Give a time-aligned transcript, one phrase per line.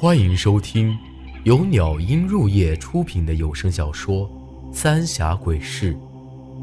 [0.00, 0.96] 欢迎收听
[1.42, 4.30] 由鸟音入夜出品的有声小说
[4.72, 5.92] 《三峡鬼事》，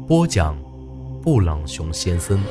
[0.06, 0.56] 播讲：
[1.20, 2.42] 布朗熊先生。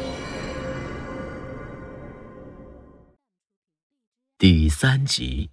[4.38, 5.50] 第三集：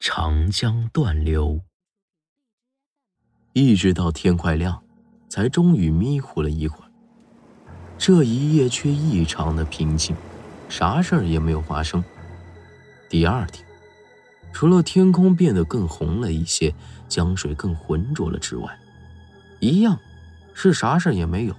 [0.00, 1.62] 长江断流。
[3.54, 4.84] 一直到天快亮，
[5.30, 6.90] 才终于迷糊了一会儿。
[7.96, 10.14] 这一夜却异常的平静，
[10.68, 12.04] 啥事儿也没有发生。
[13.08, 13.66] 第二天。
[14.54, 16.72] 除了天空变得更红了一些，
[17.08, 18.78] 江水更浑浊了之外，
[19.58, 19.98] 一样
[20.54, 21.54] 是啥事也没有。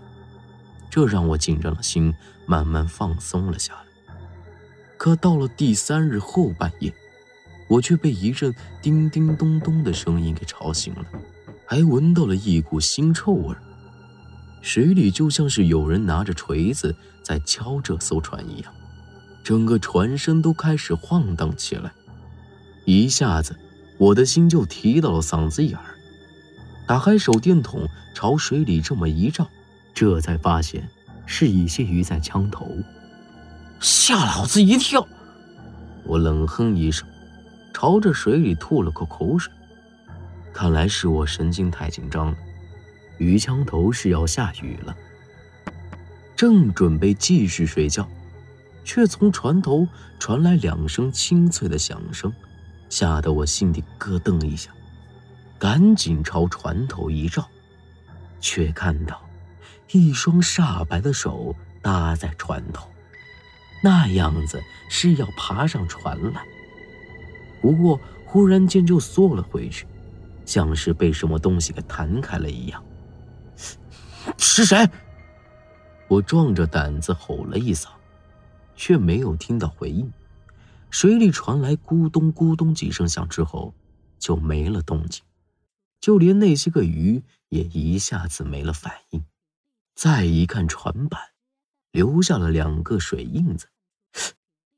[0.90, 2.16] 这让我紧张的心
[2.46, 3.82] 慢慢放松了下来。
[4.98, 6.92] 可到了第三日后半夜，
[7.68, 11.04] 我却被一阵叮叮咚咚的声音给吵醒了，
[11.66, 13.54] 还闻到了一股腥臭味
[14.62, 18.74] 水里就像是有人拿着锤子在敲这艘船一样，
[19.44, 21.92] 整个船身都开始晃荡起来。
[22.86, 23.56] 一下子，
[23.98, 25.96] 我的心就提到了嗓子眼儿。
[26.88, 29.50] 打开手电筒，朝水里这么一照，
[29.94, 30.88] 这才发现
[31.26, 32.68] 是一些鱼在枪头，
[33.80, 35.08] 吓老子一跳！
[36.04, 37.08] 我冷哼一声，
[37.74, 39.52] 朝着水里吐了口口水。
[40.54, 42.38] 看来是我神经太紧张了。
[43.18, 44.96] 鱼枪头是要下雨了，
[46.36, 48.08] 正准备继续睡觉，
[48.84, 49.88] 却从船头
[50.20, 52.32] 传来两声清脆的响声。
[52.90, 54.72] 吓得我心里咯噔一下，
[55.58, 57.48] 赶紧朝船头一照，
[58.40, 59.22] 却看到
[59.92, 62.90] 一双煞白的手搭在船头，
[63.84, 66.44] 那样子是要爬上船来。
[67.62, 69.88] 不过忽然间就缩了回去，
[70.46, 72.84] 像是被什么东西给弹开了一样。
[74.38, 74.88] 是谁？
[76.08, 77.88] 我壮着胆子吼了一嗓，
[78.76, 80.12] 却没有听到回应。
[80.98, 83.76] 水里传来咕咚咕咚几声响之后，
[84.18, 85.26] 就没了动静，
[86.00, 89.26] 就连那些个鱼也一下子没了反应。
[89.94, 91.20] 再一看船板，
[91.92, 93.68] 留下了两个水印子，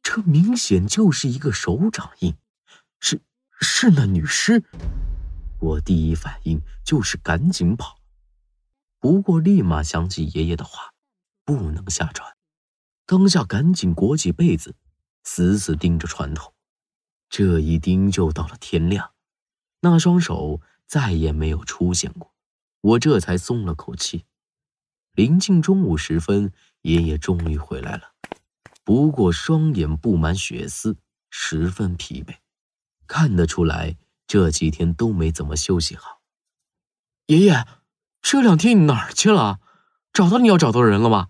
[0.01, 2.33] 这明显就是一个手掌印，
[2.99, 3.21] 是
[3.61, 4.63] 是那女尸。
[5.59, 7.99] 我第一反应就是赶紧跑，
[8.99, 10.95] 不过立马想起爷爷的话，
[11.45, 12.35] 不能下船，
[13.05, 14.73] 当下赶紧裹起被子。
[15.29, 16.53] 死死盯着船头，
[17.29, 19.11] 这一盯就到了天亮，
[19.81, 22.33] 那双手再也没有出现过，
[22.79, 24.23] 我这才松了口气。
[25.11, 28.13] 临近中午时分，爷爷终于回来了，
[28.85, 30.95] 不过双眼布满血丝，
[31.29, 32.37] 十分疲惫，
[33.05, 36.21] 看得出来这几天都没怎么休息好。
[37.25, 37.67] 爷爷，
[38.21, 39.59] 这两天你哪儿去了？
[40.13, 41.27] 找到你要找的人了吗？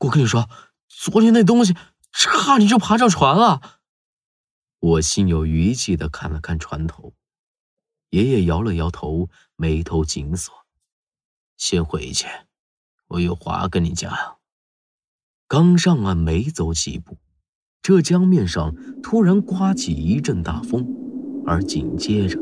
[0.00, 0.50] 我跟你说，
[0.88, 1.76] 昨天那东西。
[2.18, 3.78] 差你就爬上船了。
[4.80, 7.14] 我心有余悸的看了看船头，
[8.10, 10.52] 爷爷摇了摇头，眉头紧锁。
[11.56, 12.26] 先回去，
[13.06, 14.12] 我有话跟你讲。
[15.46, 17.18] 刚上岸没走几步，
[17.82, 20.84] 这江面上突然刮起一阵大风，
[21.46, 22.40] 而紧接着，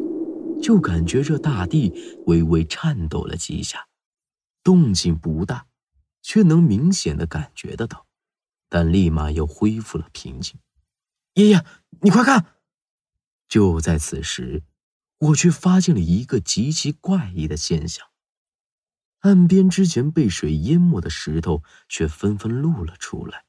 [0.62, 1.92] 就感觉这大地
[2.26, 3.86] 微微颤抖了几下，
[4.62, 5.66] 动静不大，
[6.22, 8.05] 却能明显的感觉得到。
[8.76, 10.60] 但立马又恢复了平静。
[11.32, 11.64] 爷爷，
[12.02, 12.44] 你快看！
[13.48, 14.64] 就在此时，
[15.16, 18.06] 我却发现了一个极其怪异的现象：
[19.20, 23.46] 岸边之前被水淹没的石头却纷纷露了出来，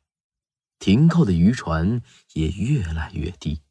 [0.80, 2.02] 停靠的渔船
[2.32, 3.62] 也越来越低，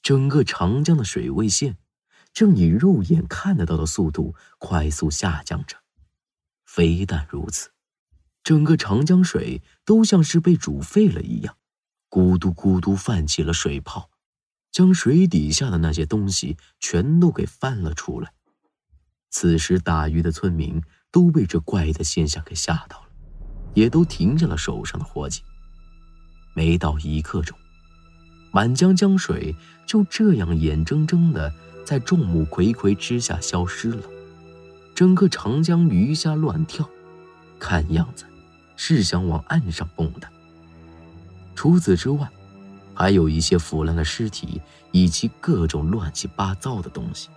[0.00, 1.76] 整个长江的水位线
[2.32, 5.78] 正以肉眼看得到的速度快速下降着。
[6.64, 7.73] 非但如此。
[8.44, 11.56] 整个长江水都像是被煮沸了一样，
[12.10, 14.10] 咕嘟咕嘟泛起了水泡，
[14.70, 18.34] 将水底下的那些东西全都给翻了出来。
[19.30, 23.08] 此时打鱼的村民都被这怪异的现象给吓到了，
[23.72, 25.40] 也都停下了手上的活计。
[26.54, 27.56] 没到一刻钟，
[28.52, 29.56] 满江江水
[29.86, 31.50] 就这样眼睁睁的
[31.84, 34.04] 在众目睽睽之下消失了，
[34.94, 36.88] 整个长江鱼虾乱跳，
[37.58, 38.26] 看样子。
[38.76, 40.28] 是想往岸上蹦的。
[41.54, 42.28] 除此之外，
[42.94, 44.60] 还有一些腐烂的尸体
[44.92, 47.28] 以及各种乱七八糟的东西。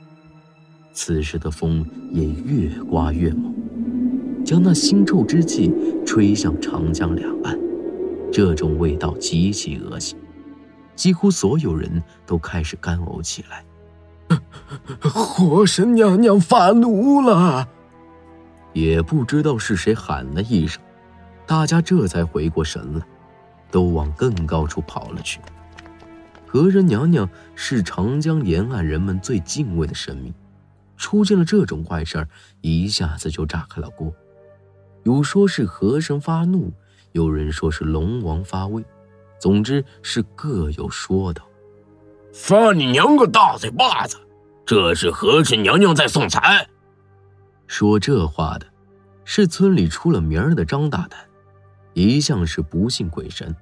[0.91, 3.53] 此时的风也越刮越猛，
[4.43, 5.71] 将那腥臭之气
[6.05, 7.57] 吹向长江两岸。
[8.31, 10.17] 这种味道极其恶心，
[10.95, 13.63] 几乎所有人都开始干呕起来。
[14.99, 17.67] 火神娘娘发怒了！
[18.73, 20.81] 也不知道是谁喊了一声。
[21.47, 23.05] 大家这才回过神来，
[23.71, 25.39] 都往更高处跑了去。
[26.45, 30.33] 和珅娘娘是长江沿岸人们最敬畏的神明，
[30.97, 32.27] 出现了这种怪事儿，
[32.61, 34.13] 一下子就炸开了锅。
[35.03, 36.71] 有说是河神发怒，
[37.13, 38.83] 有人说是龙王发威，
[39.39, 41.43] 总之是各有说道。
[42.33, 44.17] 放你娘个大嘴巴子！
[44.65, 46.67] 这是和珅娘娘在送财。
[47.67, 48.67] 说这话的，
[49.23, 51.19] 是村里出了名的张大胆，
[51.97, 53.55] 一向是不信鬼神。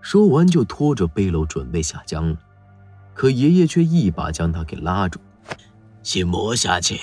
[0.00, 2.36] 说完，就拖着背篓准备下江了，
[3.14, 5.20] 可爷爷却一把将他给拉住
[6.02, 6.98] ：“先摸下去，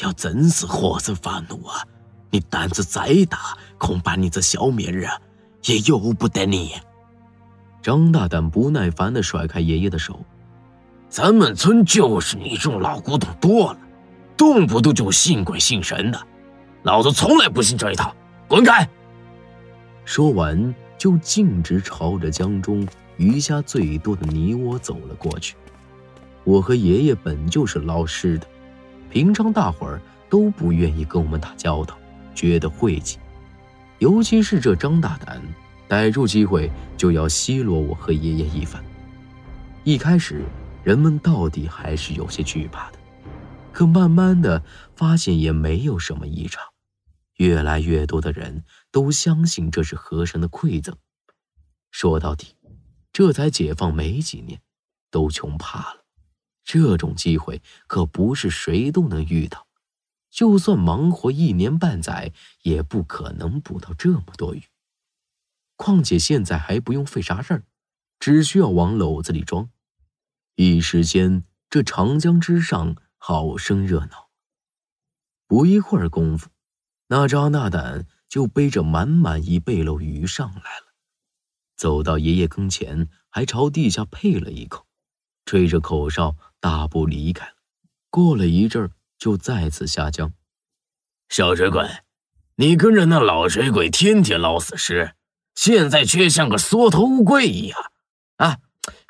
[0.00, 1.82] 要整死和珅发怒啊！
[2.30, 5.18] 你胆子再大，恐怕你这小命儿啊，
[5.64, 6.72] 也由不得你。”
[7.80, 10.20] 张大胆不耐烦地甩开爷爷的手
[11.08, 13.78] ：“咱们村就是你这种老古董多了，
[14.36, 16.26] 动不动就信鬼信神的，
[16.82, 18.14] 老子从来不信这一套，
[18.46, 18.86] 滚开！”
[20.04, 20.74] 说完。
[20.96, 22.86] 就径直朝着江中
[23.18, 25.54] 鱼虾最多的泥窝走了过去。
[26.44, 28.46] 我和爷爷本就是捞尸的，
[29.10, 31.98] 平常大伙儿都不愿意跟我们打交道，
[32.34, 33.18] 觉得晦气。
[33.98, 35.42] 尤其是这张大胆，
[35.88, 38.82] 逮住机会就要奚落我和爷爷一番。
[39.82, 40.42] 一开始，
[40.84, 42.98] 人们到底还是有些惧怕的，
[43.72, 44.62] 可慢慢的
[44.96, 46.62] 发现也没有什么异常。
[47.36, 48.62] 越来越多的人
[48.94, 50.96] 都相信这是河神的馈赠。
[51.90, 52.54] 说到底，
[53.12, 54.62] 这才解放没几年，
[55.10, 56.04] 都穷怕了。
[56.62, 59.66] 这种机会可不是谁都能遇到，
[60.30, 62.32] 就算忙活一年半载，
[62.62, 64.62] 也不可能捕到这么多鱼。
[65.74, 67.64] 况且现在还不用费啥事儿，
[68.20, 69.70] 只需要往篓子里装。
[70.54, 74.30] 一时间，这长江之上好生热闹。
[75.48, 76.50] 不一会儿功夫。
[77.08, 80.92] 那张大胆就背着满满一背篓鱼上来了，
[81.76, 84.84] 走到爷爷跟前，还朝地下呸了一口，
[85.46, 87.52] 吹着口哨，大步离开了。
[88.10, 90.32] 过了一阵儿，就再次下江。
[91.28, 91.88] 小水鬼，
[92.56, 95.14] 你跟着那老水鬼天天捞死尸，
[95.54, 97.78] 现在却像个缩头乌龟一样。
[98.38, 98.58] 啊，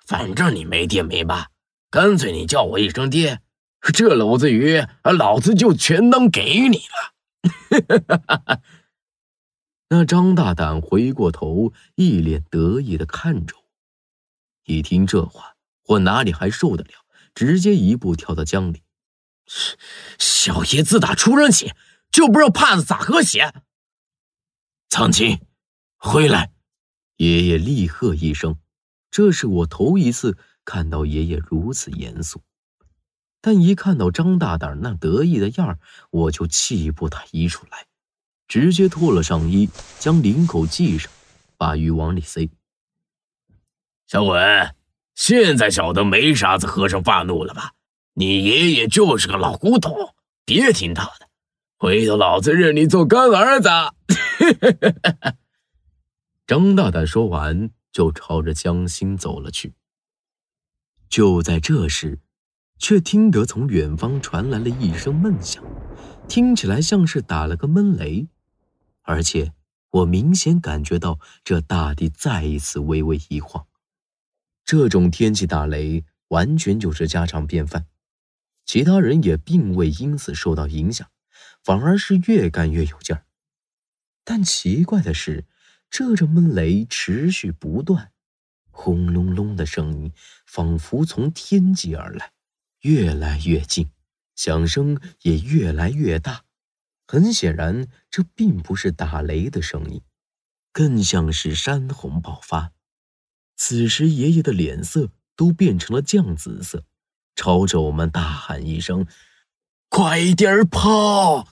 [0.06, 1.48] 反正你没爹没爸，
[1.88, 3.40] 干脆你叫我一声爹，
[3.80, 8.60] 这篓子鱼，老子就全当给你了。
[9.96, 13.62] 那张大胆回过头，一脸得意的看着我。
[14.64, 15.54] 一听这话，
[15.86, 16.90] 我哪里还受得了？
[17.32, 18.82] 直接一步跳到江里。
[20.18, 21.74] 小爷自打出生起
[22.10, 23.54] 就不知道怕子咋喝血。
[24.88, 25.46] 苍青，
[25.96, 26.50] 回来！
[27.18, 28.58] 爷爷厉喝一声。
[29.12, 32.42] 这是我头一次看到爷爷如此严肃。
[33.40, 35.78] 但一看到张大胆那得意的样儿，
[36.10, 37.86] 我就气不打一处来，
[38.48, 39.68] 直接脱了上衣，
[39.98, 41.10] 将领口系上，
[41.56, 42.48] 把鱼往里塞。
[44.06, 44.40] 小鬼，
[45.14, 47.72] 现在晓得没啥子和尚发怒了吧？
[48.14, 50.14] 你爷爷就是个老古董，
[50.44, 51.28] 别听他的，
[51.78, 53.68] 回头老子认你做干儿子。
[56.46, 59.74] 张大胆说完，就朝着江心走了去。
[61.08, 62.20] 就在这时。
[62.76, 65.62] 却听得从远方传来了一声闷响，
[66.28, 68.26] 听起来像是打了个闷雷，
[69.04, 69.52] 而且
[69.90, 73.66] 我明显感觉到这大地再一次微微一晃。
[74.64, 77.86] 这种天气打雷完全就是家常便饭，
[78.66, 81.08] 其他人也并未因此受到影响，
[81.62, 83.24] 反而是越干越有劲儿。
[84.24, 85.44] 但奇怪的是，
[85.90, 88.10] 这阵闷雷持续不断，
[88.70, 90.12] 轰隆隆的声音
[90.46, 92.32] 仿佛从天际而来。
[92.80, 93.90] 越来越近，
[94.34, 96.43] 响声也越来越大。
[97.06, 100.02] 很显然，这并不是打雷的声音，
[100.72, 102.72] 更像是山洪爆发。
[103.56, 106.84] 此时，爷爷的脸色都变成了酱紫色，
[107.36, 109.06] 朝着我们大喊一声
[109.88, 111.48] ：“快点跑！”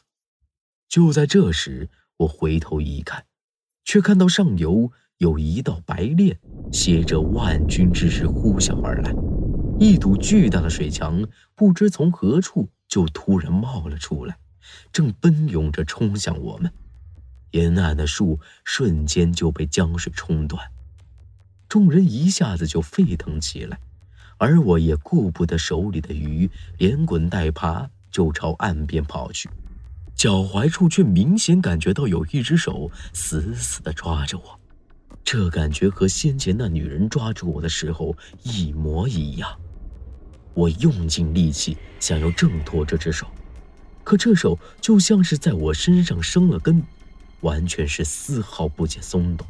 [0.88, 3.26] 就在这时，我回头一看，
[3.84, 6.40] 却看到上游有一道白练，
[6.72, 9.12] 携着万钧之势呼啸而来。
[9.78, 14.38] 一堵巨大的水墙，不知从何处就突然冒了出来，
[14.92, 16.72] 正奔涌着冲向我们。
[17.52, 20.70] 沿岸的树瞬间就被江水冲断，
[21.68, 23.78] 众人一下子就沸腾起来，
[24.38, 29.50] 而我也顾不得手里的鱼，连滚带爬就朝岸边跑去。
[30.14, 34.60] 脚踝处却明显感觉到有一只手死死地抓着我，
[35.24, 39.58] 这感觉和先前那女人抓住我的时候一模一样。
[40.54, 43.26] 我用尽力气想要挣脱这只手，
[44.04, 46.82] 可这手就像是在我身上生了根，
[47.40, 49.46] 完全是丝毫不减松动。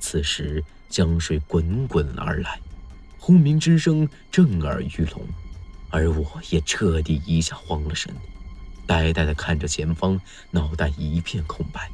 [0.00, 2.60] 此时江水滚滚而来，
[3.18, 5.20] 轰鸣之声震耳欲聋，
[5.90, 8.14] 而我也彻底一下慌了神，
[8.86, 10.20] 呆呆地看着前方，
[10.50, 11.90] 脑袋一片空白。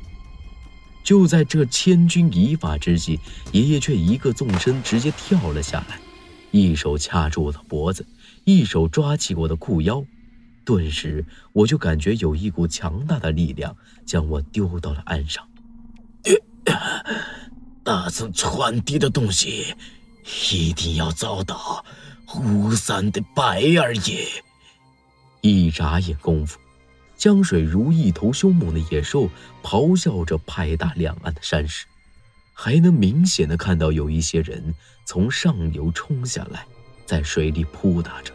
[1.02, 3.19] 就在这千钧一发之际，
[3.52, 5.99] 爷爷却一个纵身直接跳了下来，
[6.50, 8.07] 一手掐住我的脖子，
[8.45, 10.04] 一手抓起我的裤腰，
[10.64, 15.47] 顿时我就感觉有一股强大的力量将我丢到了岸上。
[17.85, 19.75] 那层传递的东西，
[20.52, 21.85] 一定要遭到
[22.35, 24.26] 吴三的白二爷。
[25.42, 26.59] 一眨眼功夫，
[27.18, 29.28] 江水如一头凶猛的野兽，
[29.62, 31.85] 咆哮着拍打两岸的山石，
[32.54, 36.66] 还能明显的看到有一些人从上游冲下来，
[37.04, 38.33] 在水里扑打着，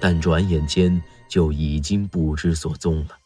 [0.00, 3.16] 但转眼间就已经不知所踪了。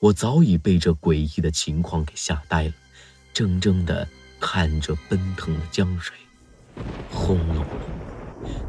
[0.00, 2.72] 我早已被这诡异的情况给吓呆了，
[3.32, 4.08] 怔怔的。
[4.42, 6.16] 看着奔腾的江水，
[7.10, 7.66] 轰隆隆，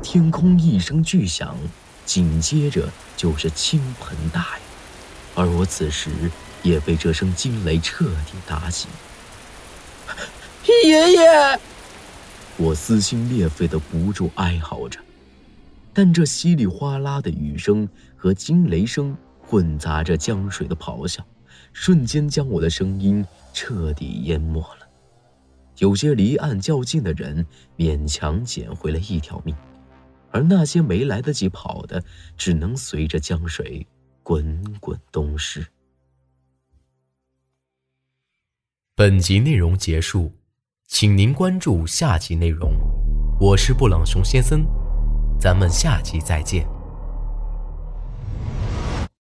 [0.04, 1.58] 天空一声巨响，
[2.06, 4.62] 紧接着就是倾盆大雨，
[5.34, 6.10] 而我此时
[6.62, 8.92] 也被这声惊雷彻底打醒。
[10.68, 11.60] 爷爷，
[12.58, 15.00] 我撕心裂肺的不住哀嚎着，
[15.94, 17.88] 但这稀里哗啦的雨声
[18.22, 21.26] 和惊雷声混杂着江水的咆哮，
[21.74, 24.88] 瞬间将我的声音彻底淹没了。
[25.80, 27.44] 有些离岸较近的人
[27.76, 29.56] 勉强捡回了一条命，
[30.30, 32.04] 而那些没来得及跑的，
[32.38, 33.88] 只能随着江水
[34.22, 35.66] 滚滚东逝。
[38.94, 40.32] 本集内容结束，
[40.86, 42.72] 请您关注下集内容。
[43.40, 44.64] 我是布朗熊先生，
[45.40, 46.64] 咱们下集再见。